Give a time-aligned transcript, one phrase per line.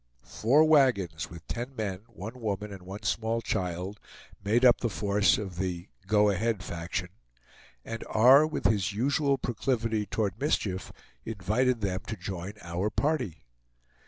[0.23, 3.99] Four wagons, with ten men, one woman, and one small child,
[4.43, 7.09] made up the force of the "go ahead" faction,
[7.85, 10.91] and R., with his usual proclivity toward mischief,
[11.23, 13.45] invited them to join our party.